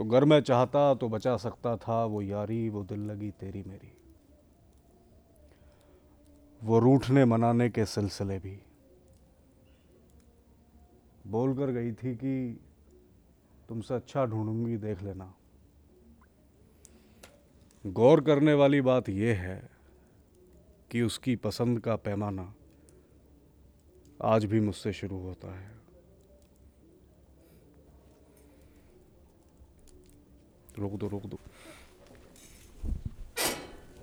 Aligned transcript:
तो 0.00 0.04
गर 0.04 0.24
मैं 0.24 0.40
चाहता 0.40 0.94
तो 0.94 1.08
बचा 1.08 1.36
सकता 1.36 1.76
था, 1.76 2.04
वो 2.04 2.22
यारी, 2.22 2.68
वो 2.68 2.84
दिल 2.84 3.00
लगी 3.00 3.30
तेरी 3.30 3.62
मेरी। 3.62 3.92
वो 6.62 6.78
रूठने 6.78 7.24
मनाने 7.24 7.70
के 7.70 7.86
सिलसिले 7.86 8.38
भी। 8.38 8.62
बोल 11.26 11.56
कर 11.56 11.66
गई 11.66 11.92
थी 11.92 12.14
कि 12.14 12.60
तुमसे 13.68 13.94
अच्छा 13.94 14.24
ढूंढूँगी, 14.24 14.76
देख 14.76 15.02
लेना। 15.02 15.34
गौर 17.86 18.20
करने 18.20 18.54
वाली 18.54 18.80
बात 18.80 19.08
यह 19.08 19.38
है 19.38 19.70
कि 20.90 21.02
उसकी 21.02 21.36
पसंद 21.36 21.80
का 21.80 21.96
पैमाना 21.96 22.54
आज 24.22 24.44
भी 24.44 24.60
मुझसे 24.60 24.92
शुरू 24.92 25.18
होता 25.18 25.60
है। 25.60 25.79
로고도 30.80 31.08
로고도 31.08 31.38